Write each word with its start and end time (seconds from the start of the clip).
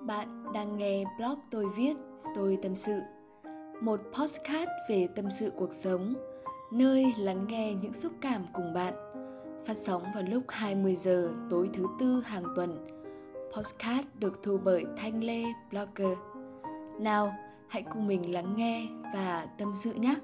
Bạn 0.00 0.52
đang 0.54 0.76
nghe 0.76 1.04
blog 1.18 1.38
tôi 1.50 1.66
viết, 1.76 1.94
tôi 2.34 2.58
tâm 2.62 2.76
sự. 2.76 3.00
Một 3.80 4.00
podcast 4.12 4.70
về 4.88 5.08
tâm 5.16 5.30
sự 5.30 5.52
cuộc 5.56 5.72
sống, 5.72 6.14
nơi 6.72 7.14
lắng 7.18 7.46
nghe 7.48 7.74
những 7.74 7.92
xúc 7.92 8.12
cảm 8.20 8.46
cùng 8.52 8.72
bạn. 8.74 8.94
Phát 9.66 9.76
sóng 9.76 10.02
vào 10.14 10.22
lúc 10.22 10.42
20 10.48 10.96
giờ 10.96 11.30
tối 11.50 11.70
thứ 11.74 11.86
tư 12.00 12.20
hàng 12.20 12.44
tuần. 12.56 12.86
Podcast 13.56 14.06
được 14.14 14.42
thu 14.42 14.58
bởi 14.64 14.84
Thanh 14.96 15.24
Lê 15.24 15.42
Blogger. 15.70 16.18
Nào, 17.00 17.34
hãy 17.68 17.82
cùng 17.82 18.06
mình 18.06 18.32
lắng 18.32 18.54
nghe 18.56 18.86
và 19.14 19.46
tâm 19.58 19.72
sự 19.76 19.92
nhé. 19.92 20.14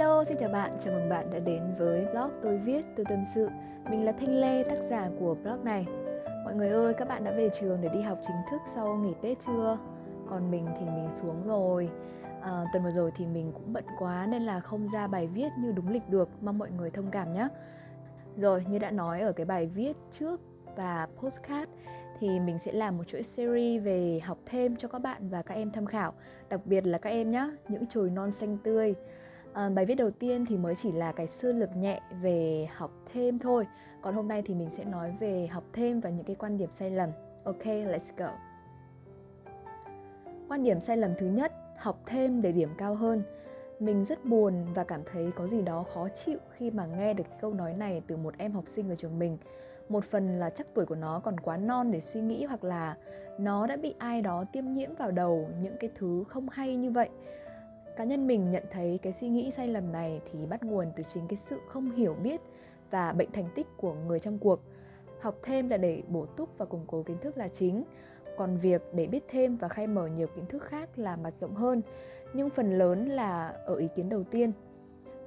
Hello, 0.00 0.24
xin 0.24 0.36
chào 0.40 0.48
bạn, 0.48 0.76
chào 0.84 0.94
mừng 0.94 1.08
bạn 1.08 1.30
đã 1.30 1.38
đến 1.38 1.62
với 1.78 2.06
blog 2.12 2.30
tôi 2.42 2.58
viết, 2.58 2.84
tôi 2.96 3.06
tâm 3.08 3.24
sự. 3.34 3.48
Mình 3.90 4.04
là 4.04 4.12
Thanh 4.12 4.40
Lê, 4.40 4.64
tác 4.64 4.78
giả 4.90 5.10
của 5.18 5.34
blog 5.34 5.64
này. 5.64 5.86
Mọi 6.44 6.54
người 6.54 6.68
ơi, 6.68 6.94
các 6.94 7.08
bạn 7.08 7.24
đã 7.24 7.32
về 7.32 7.50
trường 7.60 7.80
để 7.80 7.88
đi 7.88 8.00
học 8.00 8.18
chính 8.22 8.36
thức 8.50 8.60
sau 8.74 8.96
nghỉ 8.96 9.14
Tết 9.22 9.38
chưa? 9.46 9.78
Còn 10.30 10.50
mình 10.50 10.66
thì 10.78 10.84
mình 10.84 11.08
xuống 11.14 11.46
rồi. 11.46 11.90
À, 12.42 12.64
Tuần 12.72 12.84
vừa 12.84 12.90
rồi 12.90 13.10
thì 13.16 13.26
mình 13.26 13.52
cũng 13.52 13.72
bận 13.72 13.84
quá 13.98 14.26
nên 14.30 14.42
là 14.42 14.60
không 14.60 14.88
ra 14.88 15.06
bài 15.06 15.26
viết 15.26 15.48
như 15.58 15.72
đúng 15.72 15.88
lịch 15.88 16.08
được. 16.08 16.28
Mong 16.40 16.58
mọi 16.58 16.70
người 16.70 16.90
thông 16.90 17.10
cảm 17.10 17.32
nhé 17.32 17.48
Rồi, 18.36 18.64
như 18.68 18.78
đã 18.78 18.90
nói 18.90 19.20
ở 19.20 19.32
cái 19.32 19.46
bài 19.46 19.66
viết 19.66 19.96
trước 20.10 20.40
và 20.76 21.08
postcard 21.16 21.70
thì 22.20 22.40
mình 22.40 22.58
sẽ 22.58 22.72
làm 22.72 22.98
một 22.98 23.04
chuỗi 23.08 23.22
series 23.22 23.84
về 23.84 24.20
học 24.24 24.38
thêm 24.46 24.76
cho 24.76 24.88
các 24.88 24.98
bạn 24.98 25.28
và 25.28 25.42
các 25.42 25.54
em 25.54 25.70
tham 25.70 25.86
khảo. 25.86 26.12
Đặc 26.48 26.60
biệt 26.64 26.86
là 26.86 26.98
các 26.98 27.10
em 27.10 27.30
nhé, 27.30 27.50
những 27.68 27.86
chồi 27.86 28.10
non 28.10 28.30
xanh 28.30 28.58
tươi 28.64 28.94
à, 29.52 29.68
bài 29.68 29.86
viết 29.86 29.94
đầu 29.94 30.10
tiên 30.10 30.46
thì 30.46 30.56
mới 30.56 30.74
chỉ 30.74 30.92
là 30.92 31.12
cái 31.12 31.26
sơ 31.26 31.52
lược 31.52 31.76
nhẹ 31.76 32.00
về 32.22 32.68
học 32.76 32.90
thêm 33.12 33.38
thôi. 33.38 33.66
Còn 34.02 34.14
hôm 34.14 34.28
nay 34.28 34.42
thì 34.42 34.54
mình 34.54 34.70
sẽ 34.70 34.84
nói 34.84 35.14
về 35.20 35.46
học 35.46 35.64
thêm 35.72 36.00
và 36.00 36.10
những 36.10 36.24
cái 36.24 36.36
quan 36.36 36.58
điểm 36.58 36.70
sai 36.70 36.90
lầm. 36.90 37.10
Ok 37.44 37.64
let's 37.64 38.12
go. 38.16 38.28
Quan 40.48 40.64
điểm 40.64 40.80
sai 40.80 40.96
lầm 40.96 41.10
thứ 41.18 41.26
nhất 41.26 41.52
học 41.76 42.00
thêm 42.06 42.42
để 42.42 42.52
điểm 42.52 42.70
cao 42.78 42.94
hơn. 42.94 43.22
Mình 43.80 44.04
rất 44.04 44.24
buồn 44.24 44.66
và 44.74 44.84
cảm 44.84 45.00
thấy 45.12 45.30
có 45.36 45.46
gì 45.46 45.62
đó 45.62 45.84
khó 45.94 46.08
chịu 46.08 46.38
khi 46.56 46.70
mà 46.70 46.86
nghe 46.86 47.14
được 47.14 47.26
câu 47.40 47.54
nói 47.54 47.74
này 47.74 48.02
từ 48.06 48.16
một 48.16 48.34
em 48.38 48.52
học 48.52 48.64
sinh 48.66 48.90
ở 48.90 48.94
trường 48.94 49.18
mình. 49.18 49.38
Một 49.88 50.04
phần 50.04 50.40
là 50.40 50.50
chắc 50.50 50.66
tuổi 50.74 50.86
của 50.86 50.94
nó 50.94 51.20
còn 51.20 51.40
quá 51.40 51.56
non 51.56 51.90
để 51.90 52.00
suy 52.00 52.20
nghĩ 52.20 52.44
hoặc 52.44 52.64
là 52.64 52.96
nó 53.38 53.66
đã 53.66 53.76
bị 53.76 53.94
ai 53.98 54.22
đó 54.22 54.44
tiêm 54.52 54.72
nhiễm 54.72 54.94
vào 54.94 55.10
đầu 55.10 55.48
những 55.62 55.76
cái 55.80 55.90
thứ 55.94 56.24
không 56.28 56.48
hay 56.48 56.76
như 56.76 56.90
vậy 56.90 57.08
cá 58.00 58.04
nhân 58.04 58.26
mình 58.26 58.50
nhận 58.50 58.62
thấy 58.70 58.98
cái 59.02 59.12
suy 59.12 59.28
nghĩ 59.28 59.50
sai 59.50 59.68
lầm 59.68 59.92
này 59.92 60.20
thì 60.32 60.46
bắt 60.46 60.62
nguồn 60.62 60.86
từ 60.96 61.04
chính 61.08 61.28
cái 61.28 61.36
sự 61.36 61.60
không 61.68 61.90
hiểu 61.90 62.14
biết 62.22 62.40
và 62.90 63.12
bệnh 63.12 63.32
thành 63.32 63.48
tích 63.54 63.66
của 63.76 63.94
người 63.94 64.20
trong 64.20 64.38
cuộc. 64.38 64.60
Học 65.20 65.34
thêm 65.42 65.68
là 65.68 65.76
để 65.76 66.02
bổ 66.08 66.26
túc 66.26 66.58
và 66.58 66.64
củng 66.64 66.84
cố 66.86 67.02
kiến 67.02 67.18
thức 67.18 67.36
là 67.36 67.48
chính. 67.48 67.84
Còn 68.36 68.56
việc 68.56 68.82
để 68.94 69.06
biết 69.06 69.24
thêm 69.28 69.56
và 69.56 69.68
khai 69.68 69.86
mở 69.86 70.06
nhiều 70.06 70.26
kiến 70.26 70.46
thức 70.46 70.62
khác 70.62 70.98
là 70.98 71.16
mặt 71.16 71.34
rộng 71.40 71.54
hơn, 71.54 71.82
nhưng 72.32 72.50
phần 72.50 72.78
lớn 72.78 73.08
là 73.08 73.48
ở 73.48 73.76
ý 73.76 73.88
kiến 73.96 74.08
đầu 74.08 74.24
tiên. 74.24 74.52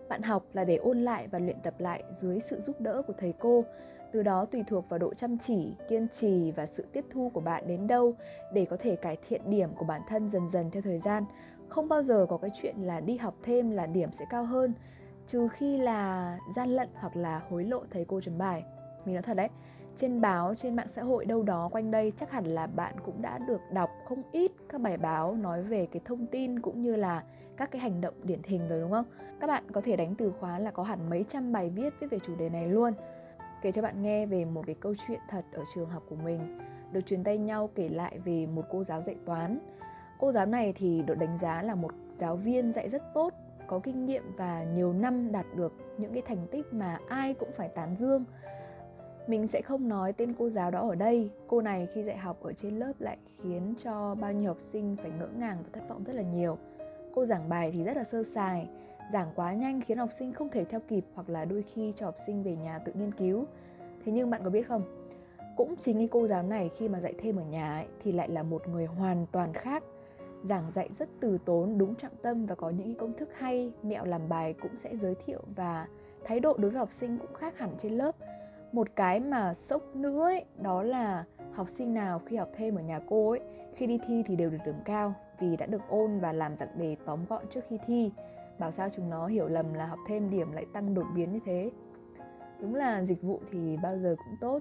Bạn 0.10 0.22
học 0.22 0.46
là 0.54 0.64
để 0.64 0.76
ôn 0.76 1.02
lại 1.02 1.28
và 1.28 1.40
luyện 1.40 1.58
tập 1.64 1.74
lại 1.78 2.04
dưới 2.12 2.40
sự 2.40 2.60
giúp 2.62 2.82
đỡ 2.82 3.02
của 3.08 3.14
thầy 3.18 3.34
cô, 3.40 3.64
từ 4.12 4.24
đó 4.24 4.46
tùy 4.46 4.64
thuộc 4.68 4.90
vào 4.90 5.00
độ 5.00 5.14
chăm 5.14 5.38
chỉ, 5.38 5.74
kiên 5.90 6.08
trì 6.08 6.52
và 6.52 6.66
sự 6.66 6.86
tiếp 6.92 7.06
thu 7.12 7.32
của 7.34 7.42
bạn 7.42 7.64
đến 7.68 7.88
đâu 7.88 8.16
để 8.54 8.66
có 8.66 8.78
thể 8.78 8.96
cải 8.96 9.18
thiện 9.28 9.42
điểm 9.50 9.70
của 9.76 9.86
bản 9.86 10.02
thân 10.08 10.30
dần 10.30 10.50
dần 10.50 10.72
theo 10.72 10.82
thời 10.82 11.00
gian 11.00 11.26
không 11.74 11.90
bao 11.90 12.04
giờ 12.04 12.26
có 12.30 12.38
cái 12.38 12.52
chuyện 12.54 12.76
là 12.78 13.00
đi 13.00 13.18
học 13.18 13.36
thêm 13.44 13.72
là 13.72 13.86
điểm 13.86 14.12
sẽ 14.12 14.26
cao 14.30 14.46
hơn, 14.46 14.74
trừ 15.28 15.48
khi 15.48 15.78
là 15.78 16.38
gian 16.56 16.70
lận 16.70 16.90
hoặc 16.94 17.16
là 17.16 17.42
hối 17.50 17.64
lộ 17.64 17.84
thầy 17.92 18.06
cô 18.06 18.22
chấm 18.22 18.38
bài 18.38 18.64
mình 19.06 19.16
nói 19.16 19.22
thật 19.22 19.34
đấy, 19.34 19.50
trên 19.98 20.22
báo, 20.22 20.56
trên 20.56 20.76
mạng 20.76 20.88
xã 20.90 21.04
hội 21.04 21.26
đâu 21.26 21.44
đó 21.44 21.70
quanh 21.72 21.92
đây 21.92 22.14
chắc 22.18 22.32
hẳn 22.32 22.46
là 22.46 22.68
bạn 22.68 22.96
cũng 23.06 23.22
đã 23.22 23.38
được 23.38 23.62
đọc 23.72 23.90
không 24.06 24.22
ít 24.32 24.52
các 24.70 24.82
bài 24.82 24.98
báo 24.98 25.36
nói 25.36 25.64
về 25.64 25.86
cái 25.86 26.02
thông 26.06 26.26
tin 26.26 26.60
cũng 26.60 26.82
như 26.82 26.96
là 26.96 27.24
các 27.58 27.72
cái 27.72 27.82
hành 27.82 28.02
động 28.02 28.14
điển 28.24 28.40
hình 28.44 28.68
rồi, 28.68 28.82
đúng 28.82 28.92
không? 28.92 29.06
Các 29.40 29.48
bạn 29.48 29.64
có 29.72 29.82
thể 29.82 29.96
đánh 29.96 30.16
từ 30.16 30.34
khóa 30.40 30.60
là 30.60 30.72
có 30.72 30.84
hẳn 30.84 31.10
mấy 31.10 31.26
trăm 31.30 31.52
bài 31.52 31.70
viết 31.70 31.94
viết 32.00 32.08
về 32.12 32.20
chủ 32.20 32.36
đề 32.36 32.50
này 32.50 32.68
luôn. 32.68 32.94
Kể 33.62 33.72
cho 33.72 33.82
bạn 33.82 34.02
nghe 34.02 34.26
về 34.26 34.46
một 34.46 34.64
cái 34.66 34.76
câu 34.80 34.94
chuyện 35.08 35.20
thật 35.30 35.46
ở 35.54 35.64
trường 35.76 35.90
học 35.90 36.04
của 36.10 36.16
mình, 36.16 36.60
được 36.92 37.02
truyền 37.06 37.24
tay 37.24 37.38
nhau 37.38 37.70
kể 37.76 37.90
lại 37.90 38.20
về 38.20 38.46
một 38.46 38.64
cô 38.72 38.84
giáo 38.84 39.02
dạy 39.02 39.16
toán. 39.26 39.60
Cô 40.24 40.32
giáo 40.32 40.46
này 40.46 40.74
thì 40.76 41.02
được 41.02 41.18
đánh 41.18 41.38
giá 41.42 41.62
là 41.62 41.76
một 41.76 41.92
giáo 42.18 42.36
viên 42.36 42.72
dạy 42.72 42.90
rất 42.90 43.14
tốt, 43.14 43.34
có 43.68 43.80
kinh 43.80 44.06
nghiệm 44.06 44.24
và 44.38 44.64
nhiều 44.64 44.94
năm 44.94 45.32
đạt 45.32 45.46
được 45.56 45.74
những 45.98 46.14
cái 46.14 46.22
thành 46.22 46.48
tích 46.52 46.74
mà 46.74 46.98
ai 47.08 47.34
cũng 47.34 47.50
phải 47.58 47.70
tán 47.70 47.96
dương. 47.96 48.26
Mình 49.28 49.48
sẽ 49.48 49.62
không 49.62 49.90
nói 49.90 50.14
tên 50.14 50.34
cô 50.40 50.50
giáo 50.50 50.72
đó 50.72 50.90
ở 50.90 50.96
đây. 50.96 51.32
Cô 51.48 51.62
này 51.62 51.88
khi 51.94 52.04
dạy 52.04 52.18
học 52.18 52.44
ở 52.44 52.54
trên 52.54 52.76
lớp 52.76 52.94
lại 53.00 53.18
khiến 53.42 53.74
cho 53.84 54.16
bao 54.16 54.34
nhiêu 54.34 54.48
học 54.48 54.58
sinh 54.62 54.96
phải 55.02 55.12
ngỡ 55.20 55.28
ngàng 55.38 55.58
và 55.64 55.70
thất 55.74 55.90
vọng 55.90 56.04
rất 56.04 56.14
là 56.14 56.24
nhiều. 56.24 56.58
Cô 57.16 57.26
giảng 57.26 57.50
bài 57.50 57.72
thì 57.74 57.84
rất 57.84 57.98
là 57.98 58.04
sơ 58.04 58.24
sài, 58.24 58.68
giảng 59.14 59.28
quá 59.36 59.54
nhanh 59.54 59.82
khiến 59.82 59.98
học 59.98 60.10
sinh 60.20 60.34
không 60.34 60.50
thể 60.50 60.66
theo 60.66 60.80
kịp 60.88 61.06
hoặc 61.14 61.30
là 61.30 61.46
đôi 61.46 61.62
khi 61.62 61.94
cho 61.96 62.06
học 62.06 62.16
sinh 62.26 62.44
về 62.44 62.56
nhà 62.56 62.80
tự 62.80 62.92
nghiên 62.96 63.12
cứu. 63.12 63.46
Thế 64.06 64.12
nhưng 64.12 64.30
bạn 64.30 64.42
có 64.44 64.50
biết 64.50 64.68
không, 64.68 64.84
cũng 65.58 65.76
chính 65.80 65.98
cái 65.98 66.08
cô 66.12 66.28
giáo 66.28 66.44
này 66.44 66.70
khi 66.78 66.90
mà 66.90 67.00
dạy 67.00 67.14
thêm 67.18 67.36
ở 67.36 67.44
nhà 67.44 67.74
ấy, 67.74 67.86
thì 68.04 68.12
lại 68.12 68.30
là 68.30 68.44
một 68.44 68.68
người 68.68 68.86
hoàn 68.86 69.26
toàn 69.32 69.54
khác 69.54 69.84
giảng 70.44 70.72
dạy 70.72 70.90
rất 71.00 71.10
từ 71.20 71.38
tốn 71.46 71.78
đúng 71.78 71.96
trọng 71.96 72.16
tâm 72.22 72.46
và 72.46 72.56
có 72.56 72.70
những 72.70 72.96
công 72.96 73.14
thức 73.14 73.30
hay. 73.38 73.74
Mẹo 73.84 74.06
làm 74.06 74.30
bài 74.30 74.54
cũng 74.62 74.78
sẽ 74.78 74.98
giới 74.98 75.16
thiệu 75.26 75.42
và 75.56 75.88
thái 76.24 76.40
độ 76.40 76.58
đối 76.58 76.72
với 76.72 76.80
học 76.80 76.90
sinh 77.00 77.18
cũng 77.18 77.34
khác 77.34 77.58
hẳn 77.58 77.70
trên 77.78 77.94
lớp. 77.94 78.16
Một 78.72 78.88
cái 78.96 79.20
mà 79.20 79.54
sốc 79.54 79.96
nữa 79.96 80.24
ấy, 80.24 80.46
đó 80.62 80.84
là 80.84 81.26
học 81.54 81.70
sinh 81.70 81.94
nào 81.94 82.22
khi 82.26 82.36
học 82.36 82.50
thêm 82.58 82.76
ở 82.76 82.82
nhà 82.82 83.00
cô 83.10 83.30
ấy 83.30 83.42
khi 83.76 83.88
đi 83.88 84.00
thi 84.08 84.24
thì 84.26 84.36
đều 84.36 84.50
được 84.50 84.58
điểm 84.66 84.76
cao 84.86 85.14
vì 85.40 85.56
đã 85.58 85.66
được 85.66 85.82
ôn 85.90 86.20
và 86.20 86.34
làm 86.34 86.56
dạng 86.56 86.78
đề 86.78 86.96
tóm 87.06 87.20
gọn 87.30 87.44
trước 87.50 87.62
khi 87.70 87.78
thi. 87.86 88.12
Bảo 88.60 88.72
sao 88.72 88.90
chúng 88.90 89.10
nó 89.10 89.28
hiểu 89.28 89.48
lầm 89.48 89.74
là 89.74 89.86
học 89.86 90.00
thêm 90.08 90.30
điểm 90.30 90.52
lại 90.52 90.66
tăng 90.74 90.94
đột 90.94 91.06
biến 91.16 91.34
như 91.34 91.40
thế. 91.46 91.72
Đúng 92.60 92.76
là 92.76 93.04
dịch 93.04 93.22
vụ 93.22 93.40
thì 93.52 93.78
bao 93.84 93.98
giờ 93.98 94.16
cũng 94.26 94.36
tốt 94.42 94.60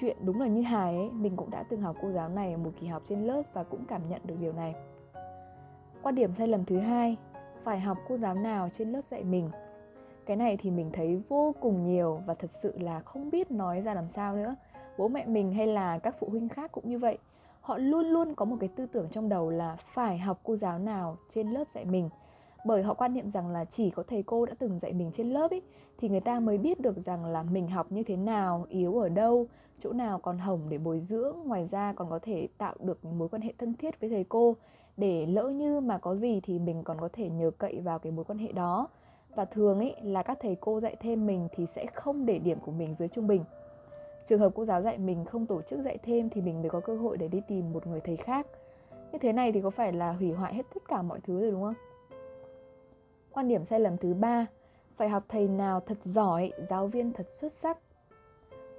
chuyện 0.00 0.16
đúng 0.24 0.40
là 0.40 0.46
như 0.46 0.62
hài 0.62 0.96
ấy, 0.96 1.10
mình 1.10 1.36
cũng 1.36 1.50
đã 1.50 1.62
từng 1.62 1.80
học 1.80 1.96
cô 2.02 2.10
giáo 2.10 2.28
này 2.28 2.56
một 2.56 2.70
kỳ 2.80 2.86
học 2.86 3.02
trên 3.04 3.22
lớp 3.22 3.42
và 3.52 3.62
cũng 3.62 3.84
cảm 3.88 4.08
nhận 4.08 4.20
được 4.24 4.34
điều 4.40 4.52
này. 4.52 4.74
Quan 6.02 6.14
điểm 6.14 6.34
sai 6.34 6.48
lầm 6.48 6.64
thứ 6.64 6.78
hai, 6.78 7.16
phải 7.62 7.80
học 7.80 7.98
cô 8.08 8.16
giáo 8.16 8.34
nào 8.34 8.68
trên 8.68 8.92
lớp 8.92 9.00
dạy 9.10 9.24
mình? 9.24 9.50
Cái 10.26 10.36
này 10.36 10.56
thì 10.56 10.70
mình 10.70 10.90
thấy 10.92 11.22
vô 11.28 11.54
cùng 11.60 11.84
nhiều 11.84 12.20
và 12.26 12.34
thật 12.34 12.50
sự 12.50 12.78
là 12.78 13.00
không 13.00 13.30
biết 13.30 13.50
nói 13.50 13.80
ra 13.80 13.94
làm 13.94 14.08
sao 14.08 14.36
nữa. 14.36 14.56
Bố 14.98 15.08
mẹ 15.08 15.26
mình 15.26 15.52
hay 15.52 15.66
là 15.66 15.98
các 15.98 16.16
phụ 16.20 16.28
huynh 16.30 16.48
khác 16.48 16.72
cũng 16.72 16.88
như 16.88 16.98
vậy. 16.98 17.18
Họ 17.60 17.78
luôn 17.78 18.06
luôn 18.06 18.34
có 18.34 18.44
một 18.44 18.56
cái 18.60 18.68
tư 18.68 18.86
tưởng 18.86 19.08
trong 19.08 19.28
đầu 19.28 19.50
là 19.50 19.76
phải 19.94 20.18
học 20.18 20.40
cô 20.42 20.56
giáo 20.56 20.78
nào 20.78 21.16
trên 21.30 21.50
lớp 21.50 21.64
dạy 21.74 21.84
mình. 21.84 22.08
Bởi 22.64 22.82
họ 22.82 22.94
quan 22.94 23.14
niệm 23.14 23.30
rằng 23.30 23.48
là 23.48 23.64
chỉ 23.64 23.90
có 23.90 24.02
thầy 24.02 24.22
cô 24.22 24.46
đã 24.46 24.54
từng 24.58 24.78
dạy 24.78 24.92
mình 24.92 25.10
trên 25.14 25.30
lớp 25.30 25.50
ấy, 25.50 25.62
thì 25.98 26.08
người 26.08 26.20
ta 26.20 26.40
mới 26.40 26.58
biết 26.58 26.80
được 26.80 26.96
rằng 26.96 27.24
là 27.24 27.42
mình 27.42 27.68
học 27.68 27.92
như 27.92 28.02
thế 28.02 28.16
nào, 28.16 28.66
yếu 28.68 28.98
ở 29.00 29.08
đâu 29.08 29.46
chỗ 29.80 29.92
nào 29.92 30.18
còn 30.18 30.38
hỏng 30.38 30.68
để 30.68 30.78
bồi 30.78 31.00
dưỡng, 31.00 31.36
ngoài 31.44 31.66
ra 31.66 31.92
còn 31.92 32.10
có 32.10 32.18
thể 32.22 32.48
tạo 32.58 32.74
được 32.80 33.04
mối 33.04 33.28
quan 33.28 33.42
hệ 33.42 33.52
thân 33.58 33.74
thiết 33.74 34.00
với 34.00 34.10
thầy 34.10 34.24
cô. 34.24 34.56
Để 34.96 35.26
lỡ 35.26 35.48
như 35.48 35.80
mà 35.80 35.98
có 35.98 36.16
gì 36.16 36.40
thì 36.40 36.58
mình 36.58 36.82
còn 36.84 37.00
có 37.00 37.08
thể 37.12 37.28
nhờ 37.28 37.50
cậy 37.58 37.80
vào 37.80 37.98
cái 37.98 38.12
mối 38.12 38.24
quan 38.24 38.38
hệ 38.38 38.52
đó. 38.52 38.88
Và 39.34 39.44
thường 39.44 39.78
ấy 39.78 39.94
là 40.02 40.22
các 40.22 40.38
thầy 40.40 40.56
cô 40.60 40.80
dạy 40.80 40.96
thêm 41.00 41.26
mình 41.26 41.48
thì 41.52 41.66
sẽ 41.66 41.86
không 41.86 42.26
để 42.26 42.38
điểm 42.38 42.58
của 42.60 42.72
mình 42.72 42.94
dưới 42.98 43.08
trung 43.08 43.26
bình. 43.26 43.44
Trường 44.26 44.40
hợp 44.40 44.52
cô 44.54 44.64
giáo 44.64 44.82
dạy 44.82 44.98
mình 44.98 45.24
không 45.24 45.46
tổ 45.46 45.62
chức 45.62 45.80
dạy 45.80 45.98
thêm 46.02 46.30
thì 46.30 46.40
mình 46.40 46.60
mới 46.60 46.70
có 46.70 46.80
cơ 46.80 46.96
hội 46.96 47.16
để 47.16 47.28
đi 47.28 47.40
tìm 47.48 47.72
một 47.72 47.86
người 47.86 48.00
thầy 48.00 48.16
khác. 48.16 48.46
Như 49.12 49.18
thế 49.18 49.32
này 49.32 49.52
thì 49.52 49.60
có 49.60 49.70
phải 49.70 49.92
là 49.92 50.12
hủy 50.12 50.32
hoại 50.32 50.54
hết 50.54 50.66
tất 50.74 50.82
cả 50.88 51.02
mọi 51.02 51.20
thứ 51.20 51.40
rồi 51.40 51.50
đúng 51.50 51.62
không? 51.62 51.74
Quan 53.32 53.48
điểm 53.48 53.64
sai 53.64 53.80
lầm 53.80 53.96
thứ 53.96 54.14
ba, 54.14 54.46
phải 54.96 55.08
học 55.08 55.22
thầy 55.28 55.48
nào 55.48 55.80
thật 55.80 55.98
giỏi, 56.02 56.52
giáo 56.68 56.86
viên 56.86 57.12
thật 57.12 57.30
xuất 57.30 57.52
sắc 57.52 57.78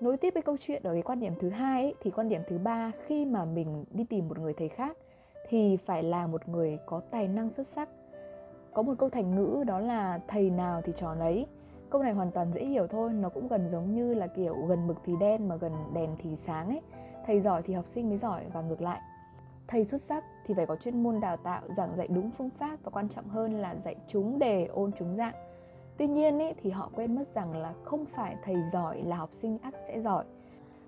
nối 0.01 0.17
tiếp 0.17 0.33
với 0.33 0.43
câu 0.43 0.57
chuyện 0.59 0.83
ở 0.83 0.93
cái 0.93 1.01
quan 1.01 1.19
điểm 1.19 1.33
thứ 1.39 1.49
hai 1.49 1.83
ấy, 1.83 1.95
thì 2.01 2.11
quan 2.11 2.29
điểm 2.29 2.41
thứ 2.47 2.57
ba 2.57 2.91
khi 3.05 3.25
mà 3.25 3.45
mình 3.45 3.85
đi 3.91 4.03
tìm 4.03 4.27
một 4.27 4.39
người 4.39 4.53
thầy 4.53 4.69
khác 4.69 4.97
thì 5.49 5.77
phải 5.77 6.03
là 6.03 6.27
một 6.27 6.49
người 6.49 6.79
có 6.85 7.01
tài 7.11 7.27
năng 7.27 7.49
xuất 7.49 7.67
sắc. 7.67 7.89
Có 8.73 8.81
một 8.81 8.93
câu 8.97 9.09
thành 9.09 9.35
ngữ 9.35 9.63
đó 9.67 9.79
là 9.79 10.19
thầy 10.27 10.49
nào 10.49 10.81
thì 10.81 10.93
trò 10.95 11.13
lấy 11.13 11.47
câu 11.89 12.03
này 12.03 12.13
hoàn 12.13 12.31
toàn 12.31 12.51
dễ 12.53 12.65
hiểu 12.65 12.87
thôi 12.87 13.13
nó 13.13 13.29
cũng 13.29 13.47
gần 13.47 13.69
giống 13.69 13.95
như 13.95 14.13
là 14.13 14.27
kiểu 14.27 14.55
gần 14.67 14.87
mực 14.87 14.97
thì 15.05 15.13
đen 15.19 15.47
mà 15.47 15.55
gần 15.55 15.73
đèn 15.93 16.09
thì 16.23 16.35
sáng 16.35 16.67
ấy. 16.67 16.81
Thầy 17.25 17.41
giỏi 17.41 17.61
thì 17.65 17.73
học 17.73 17.85
sinh 17.87 18.09
mới 18.09 18.17
giỏi 18.17 18.43
và 18.53 18.61
ngược 18.61 18.81
lại. 18.81 18.99
Thầy 19.67 19.85
xuất 19.85 20.01
sắc 20.01 20.23
thì 20.45 20.53
phải 20.53 20.65
có 20.65 20.75
chuyên 20.75 21.03
môn 21.03 21.19
đào 21.19 21.37
tạo 21.37 21.61
giảng 21.77 21.97
dạy 21.97 22.07
đúng 22.07 22.31
phương 22.31 22.49
pháp 22.49 22.77
và 22.83 22.89
quan 22.89 23.09
trọng 23.09 23.27
hơn 23.27 23.53
là 23.53 23.75
dạy 23.75 23.95
chúng 24.07 24.39
đề 24.39 24.65
ôn 24.65 24.91
chúng 24.97 25.15
dạng 25.15 25.33
tuy 25.99 26.07
nhiên 26.07 26.39
ý, 26.39 26.47
thì 26.61 26.69
họ 26.69 26.89
quên 26.95 27.15
mất 27.15 27.27
rằng 27.27 27.57
là 27.57 27.73
không 27.83 28.05
phải 28.05 28.35
thầy 28.43 28.55
giỏi 28.73 29.03
là 29.03 29.15
học 29.15 29.29
sinh 29.33 29.57
ắt 29.61 29.73
sẽ 29.87 30.01
giỏi. 30.01 30.25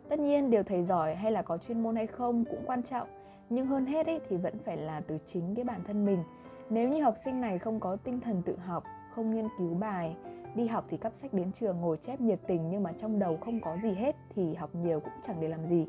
Tất 0.09 0.19
nhiên 0.19 0.49
điều 0.49 0.63
thầy 0.63 0.83
giỏi 0.83 1.15
hay 1.15 1.31
là 1.31 1.41
có 1.41 1.57
chuyên 1.57 1.83
môn 1.83 1.95
hay 1.95 2.07
không 2.07 2.45
cũng 2.45 2.63
quan 2.65 2.83
trọng 2.83 3.07
nhưng 3.49 3.65
hơn 3.65 3.85
hết 3.85 4.07
ý, 4.07 4.19
thì 4.29 4.37
vẫn 4.37 4.53
phải 4.65 4.77
là 4.77 5.01
từ 5.07 5.17
chính 5.25 5.55
cái 5.55 5.65
bản 5.65 5.81
thân 5.87 6.05
mình. 6.05 6.23
Nếu 6.69 6.89
như 6.89 7.01
học 7.01 7.15
sinh 7.23 7.41
này 7.41 7.59
không 7.59 7.79
có 7.79 7.95
tinh 7.95 8.19
thần 8.19 8.41
tự 8.41 8.57
học 8.57 8.83
không 9.15 9.35
nghiên 9.35 9.47
cứu 9.57 9.73
bài 9.73 10.15
đi 10.55 10.67
học 10.67 10.85
thì 10.89 10.97
cắp 10.97 11.13
sách 11.13 11.33
đến 11.33 11.51
trường 11.51 11.81
ngồi 11.81 11.97
chép 11.97 12.21
nhiệt 12.21 12.39
tình 12.47 12.69
nhưng 12.69 12.83
mà 12.83 12.91
trong 12.97 13.19
đầu 13.19 13.37
không 13.37 13.59
có 13.59 13.77
gì 13.83 13.91
hết 13.91 14.15
thì 14.35 14.55
học 14.55 14.69
nhiều 14.75 14.99
cũng 14.99 15.13
chẳng 15.27 15.37
để 15.39 15.47
làm 15.47 15.65
gì. 15.65 15.87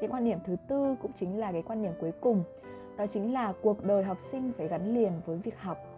Cái 0.00 0.08
quan 0.08 0.24
điểm 0.24 0.38
thứ 0.44 0.56
tư 0.68 0.96
cũng 1.02 1.12
chính 1.12 1.38
là 1.38 1.52
cái 1.52 1.62
quan 1.62 1.82
điểm 1.82 1.92
cuối 2.00 2.12
cùng 2.20 2.44
đó 2.96 3.06
chính 3.06 3.32
là 3.32 3.52
cuộc 3.62 3.84
đời 3.84 4.04
học 4.04 4.18
sinh 4.20 4.52
phải 4.58 4.68
gắn 4.68 4.94
liền 4.94 5.12
với 5.26 5.38
việc 5.38 5.58
học 5.58 5.89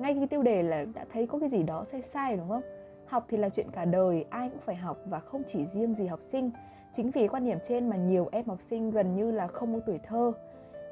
ngay 0.00 0.14
cái 0.14 0.26
tiêu 0.26 0.42
đề 0.42 0.62
là 0.62 0.84
đã 0.94 1.04
thấy 1.12 1.26
có 1.26 1.38
cái 1.38 1.48
gì 1.48 1.62
đó 1.62 1.84
sai 1.84 2.02
sai, 2.02 2.36
đúng 2.36 2.48
không? 2.48 2.62
Học 3.06 3.26
thì 3.28 3.36
là 3.36 3.48
chuyện 3.48 3.66
cả 3.72 3.84
đời, 3.84 4.24
ai 4.30 4.48
cũng 4.48 4.60
phải 4.60 4.76
học 4.76 4.98
và 5.06 5.20
không 5.20 5.42
chỉ 5.46 5.66
riêng 5.66 5.94
gì 5.94 6.06
học 6.06 6.20
sinh. 6.22 6.50
Chính 6.92 7.10
vì 7.10 7.28
quan 7.28 7.44
điểm 7.44 7.58
trên 7.68 7.88
mà 7.88 7.96
nhiều 7.96 8.28
em 8.32 8.46
học 8.46 8.62
sinh 8.62 8.90
gần 8.90 9.14
như 9.14 9.30
là 9.30 9.46
không 9.46 9.74
có 9.74 9.80
tuổi 9.86 9.98
thơ. 9.98 10.32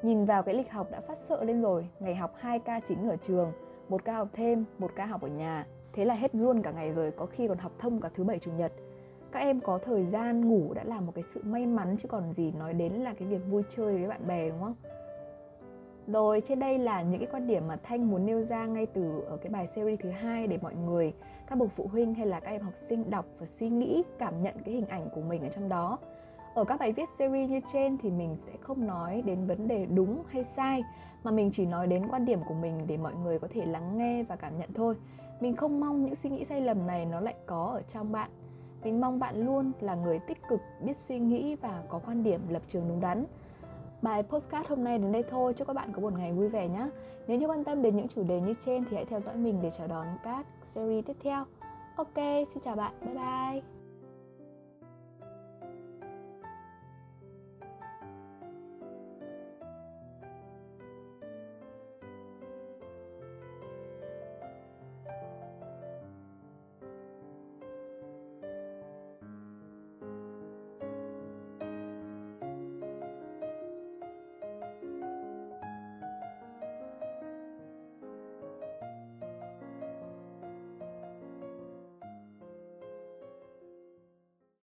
Nhìn 0.03 0.25
vào 0.25 0.43
cái 0.43 0.55
lịch 0.55 0.71
học 0.71 0.91
đã 0.91 1.01
phát 1.01 1.19
sợ 1.19 1.45
lên 1.45 1.63
rồi, 1.63 1.89
ngày 2.01 2.15
học 2.15 2.35
2 2.37 2.59
ca 2.59 2.81
chính 2.81 3.09
ở 3.09 3.17
trường, 3.17 3.53
một 3.89 4.05
ca 4.05 4.13
học 4.13 4.29
thêm, 4.33 4.65
một 4.79 4.91
ca 4.97 5.07
học 5.07 5.23
ở 5.23 5.29
nhà. 5.29 5.67
Thế 5.93 6.05
là 6.05 6.15
hết 6.15 6.35
luôn 6.35 6.63
cả 6.63 6.71
ngày 6.71 6.93
rồi, 6.93 7.11
có 7.11 7.27
khi 7.27 7.49
còn 7.49 7.59
học 7.59 7.73
thông 7.79 8.01
cả 8.01 8.11
thứ 8.15 8.25
bảy, 8.25 8.39
chủ 8.39 8.51
nhật. 8.51 8.73
Các 9.33 9.41
em 9.41 9.61
có 9.61 9.79
thời 9.79 10.07
gian 10.07 10.49
ngủ 10.49 10.75
đã 10.75 10.85
là 10.85 11.01
một 11.01 11.13
cái 11.15 11.25
sự 11.35 11.41
may 11.45 11.67
mắn 11.67 11.97
chứ 11.99 12.09
còn 12.09 12.33
gì 12.33 12.53
nói 12.59 12.73
đến 12.73 12.93
là 12.93 13.15
cái 13.19 13.29
việc 13.29 13.41
vui 13.51 13.63
chơi 13.69 13.99
với 13.99 14.09
bạn 14.09 14.27
bè, 14.27 14.49
đúng 14.49 14.61
không? 14.61 14.75
Rồi, 16.13 16.43
trên 16.45 16.59
đây 16.59 16.79
là 16.79 17.03
những 17.03 17.21
cái 17.21 17.29
quan 17.33 17.47
điểm 17.47 17.69
mà 17.69 17.77
Thanh 17.83 18.11
muốn 18.11 18.27
nêu 18.27 18.43
ra 18.43 18.67
ngay 18.67 18.87
từ 18.87 19.21
ở 19.29 19.37
cái 19.37 19.51
bài 19.51 19.67
series 19.67 20.01
thứ 20.01 20.11
hai 20.11 20.47
để 20.47 20.59
mọi 20.63 20.75
người, 20.75 21.13
các 21.47 21.59
bậc 21.59 21.69
phụ 21.77 21.89
huynh 21.93 22.15
hay 22.15 22.27
là 22.27 22.41
các 22.41 22.51
em 22.51 22.63
học 22.63 22.75
sinh 22.89 23.11
đọc 23.11 23.25
và 23.39 23.47
suy 23.47 23.69
nghĩ, 23.69 24.03
cảm 24.19 24.43
nhận 24.43 24.55
cái 24.65 24.75
hình 24.75 24.87
ảnh 24.87 25.09
của 25.15 25.21
mình 25.21 25.43
ở 25.43 25.49
trong 25.49 25.69
đó. 25.69 25.99
Ở 26.55 26.65
các 26.65 26.81
bài 26.81 26.93
viết 26.93 27.09
series 27.09 27.51
như 27.51 27.61
trên 27.73 27.99
thì 27.99 28.11
mình 28.11 28.37
sẽ 28.37 28.53
không 28.61 28.87
nói 28.87 29.23
đến 29.23 29.47
vấn 29.47 29.69
đề 29.69 29.87
đúng 29.87 30.23
hay 30.29 30.45
sai, 30.45 30.83
mà 31.23 31.31
mình 31.31 31.51
chỉ 31.53 31.67
nói 31.67 31.87
đến 31.87 32.09
quan 32.09 32.25
điểm 32.25 32.41
của 32.49 32.55
mình 32.55 32.87
để 32.87 32.97
mọi 32.97 33.15
người 33.15 33.39
có 33.39 33.49
thể 33.51 33.67
lắng 33.67 33.99
nghe 33.99 34.23
và 34.23 34.37
cảm 34.37 34.59
nhận 34.59 34.73
thôi. 34.75 34.95
Mình 35.41 35.57
không 35.57 35.81
mong 35.81 36.05
những 36.05 36.15
suy 36.15 36.31
nghĩ 36.31 36.45
sai 36.45 36.61
lầm 36.61 36.87
này 36.87 37.07
nó 37.07 37.21
lại 37.21 37.35
có 37.47 37.65
ở 37.65 37.83
trong 37.83 38.13
bạn. 38.13 38.31
Mình 38.85 39.01
mong 39.01 39.19
bạn 39.19 39.47
luôn 39.47 39.73
là 39.81 39.95
người 39.95 40.19
tích 40.19 40.39
cực 40.49 40.61
biết 40.81 40.97
suy 40.97 41.19
nghĩ 41.19 41.55
và 41.55 41.83
có 41.89 42.01
quan 42.07 42.23
điểm 42.23 42.41
lập 42.49 42.63
trường 42.69 42.89
đúng 42.89 43.01
đắn. 43.01 43.25
Bài 44.03 44.23
postcard 44.23 44.69
hôm 44.69 44.85
nay 44.85 44.99
đến 44.99 45.13
đây 45.13 45.25
thôi, 45.31 45.55
chúc 45.55 45.67
các 45.67 45.75
bạn 45.75 45.93
có 45.93 46.01
một 46.01 46.13
ngày 46.19 46.33
vui 46.33 46.49
vẻ 46.49 46.69
nhé. 46.69 46.89
Nếu 47.27 47.39
như 47.39 47.47
quan 47.47 47.65
tâm 47.65 47.83
đến 47.83 47.97
những 47.97 48.09
chủ 48.09 48.23
đề 48.23 48.41
như 48.41 48.55
trên 48.65 48.85
thì 48.85 48.97
hãy 48.97 49.05
theo 49.05 49.21
dõi 49.21 49.37
mình 49.37 49.59
để 49.63 49.71
chào 49.79 49.87
đón 49.87 50.07
các 50.25 50.47
series 50.75 51.07
tiếp 51.07 51.17
theo. 51.23 51.45
Ok, 51.97 52.17
xin 52.55 52.63
chào 52.65 52.77
bạn, 52.77 52.93
bye 53.01 53.15
bye. 53.15 53.78